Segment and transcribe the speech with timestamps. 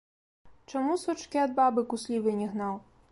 [0.71, 2.75] Чаму сучкі ад бабы куслівай не гнаў?